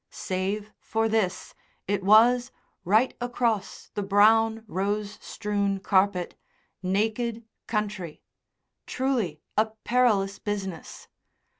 [0.09, 1.53] Save for this,
[1.87, 2.51] it was,
[2.83, 6.33] right across the brown, rose strewn carpet,
[6.81, 8.23] naked country.
[8.87, 11.07] Truly a perilous business.